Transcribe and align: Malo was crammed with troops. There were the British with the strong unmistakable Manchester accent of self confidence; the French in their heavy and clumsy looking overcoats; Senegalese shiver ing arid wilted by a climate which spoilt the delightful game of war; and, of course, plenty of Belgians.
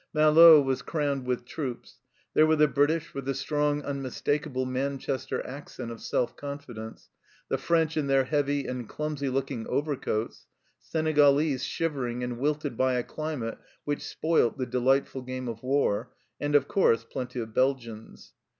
Malo 0.15 0.59
was 0.59 0.81
crammed 0.81 1.27
with 1.27 1.45
troops. 1.45 1.99
There 2.33 2.47
were 2.47 2.55
the 2.55 2.67
British 2.67 3.13
with 3.13 3.25
the 3.25 3.35
strong 3.35 3.83
unmistakable 3.83 4.65
Manchester 4.65 5.45
accent 5.45 5.91
of 5.91 6.01
self 6.01 6.35
confidence; 6.35 7.11
the 7.49 7.59
French 7.59 7.95
in 7.95 8.07
their 8.07 8.23
heavy 8.23 8.65
and 8.65 8.89
clumsy 8.89 9.29
looking 9.29 9.67
overcoats; 9.67 10.47
Senegalese 10.79 11.63
shiver 11.63 12.07
ing 12.07 12.23
arid 12.23 12.39
wilted 12.39 12.75
by 12.75 12.95
a 12.95 13.03
climate 13.03 13.59
which 13.85 14.01
spoilt 14.03 14.57
the 14.57 14.65
delightful 14.65 15.21
game 15.21 15.47
of 15.47 15.61
war; 15.61 16.09
and, 16.39 16.55
of 16.55 16.67
course, 16.67 17.03
plenty 17.07 17.39
of 17.39 17.53
Belgians. 17.53 18.33